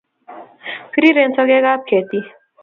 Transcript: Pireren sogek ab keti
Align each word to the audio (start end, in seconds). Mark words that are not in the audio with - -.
Pireren 0.95 1.31
sogek 1.41 1.65
ab 1.73 1.81
keti 1.93 2.19